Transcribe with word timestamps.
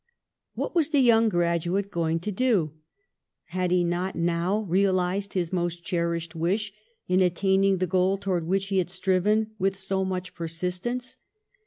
What 0.55 0.73
was 0.73 0.89
the 0.89 0.99
young 0.99 1.29
graduate 1.29 1.91
goirig 1.91 2.21
to 2.23 2.31
do? 2.31 2.73
Had 3.49 3.69
he 3.69 3.83
not 3.83 4.15
now 4.15 4.61
realised 4.61 5.33
his 5.33 5.53
most 5.53 5.83
cherished 5.83 6.33
wish 6.33 6.73
in 7.07 7.21
attaining 7.21 7.77
the 7.77 7.85
goal 7.85 8.17
towards 8.17 8.47
which 8.47 8.69
he 8.69 8.79
had 8.79 8.89
striven 8.89 9.51
with 9.59 9.77
so 9.77 10.03
much 10.03 10.33
persistence? 10.33 11.17